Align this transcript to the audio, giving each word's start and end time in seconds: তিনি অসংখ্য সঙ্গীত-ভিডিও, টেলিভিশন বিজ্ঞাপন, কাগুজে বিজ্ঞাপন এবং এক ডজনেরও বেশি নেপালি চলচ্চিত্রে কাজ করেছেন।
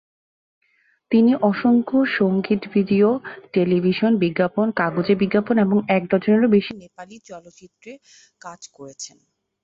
তিনি 1.11 1.31
অসংখ্য 1.41 1.97
সঙ্গীত-ভিডিও, 2.17 3.07
টেলিভিশন 3.53 4.11
বিজ্ঞাপন, 4.17 4.67
কাগুজে 4.71 5.13
বিজ্ঞাপন 5.15 5.55
এবং 5.57 5.77
এক 5.87 6.03
ডজনেরও 6.11 6.47
বেশি 6.47 6.71
নেপালি 6.73 7.15
চলচ্চিত্রে 7.29 7.91
কাজ 8.41 8.61
করেছেন। 8.73 9.17